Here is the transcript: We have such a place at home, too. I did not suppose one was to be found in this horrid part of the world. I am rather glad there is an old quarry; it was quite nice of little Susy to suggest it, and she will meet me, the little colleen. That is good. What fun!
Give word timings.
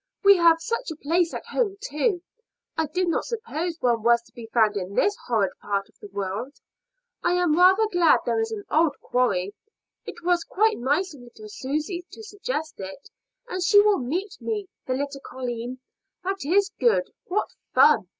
We 0.23 0.37
have 0.37 0.59
such 0.59 0.89
a 0.89 0.95
place 0.95 1.31
at 1.31 1.45
home, 1.45 1.77
too. 1.79 2.23
I 2.75 2.87
did 2.87 3.07
not 3.07 3.23
suppose 3.23 3.77
one 3.81 4.01
was 4.01 4.23
to 4.23 4.33
be 4.33 4.47
found 4.51 4.75
in 4.75 4.95
this 4.95 5.15
horrid 5.27 5.51
part 5.61 5.89
of 5.89 5.99
the 5.99 6.07
world. 6.07 6.53
I 7.21 7.33
am 7.33 7.55
rather 7.55 7.85
glad 7.85 8.21
there 8.25 8.39
is 8.39 8.49
an 8.49 8.63
old 8.71 8.95
quarry; 8.99 9.53
it 10.07 10.15
was 10.23 10.43
quite 10.43 10.79
nice 10.79 11.13
of 11.13 11.21
little 11.21 11.49
Susy 11.49 12.03
to 12.13 12.23
suggest 12.23 12.79
it, 12.79 13.11
and 13.47 13.63
she 13.63 13.79
will 13.79 13.99
meet 13.99 14.41
me, 14.41 14.65
the 14.87 14.93
little 14.95 15.21
colleen. 15.23 15.77
That 16.23 16.43
is 16.45 16.71
good. 16.79 17.11
What 17.25 17.49
fun! 17.75 18.07